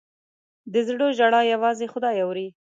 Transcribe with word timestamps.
د 0.73 0.75
زړه 0.87 1.07
ژړا 1.17 1.41
یوازې 1.53 1.85
خدای 1.93 2.15
اوري. 2.23 2.47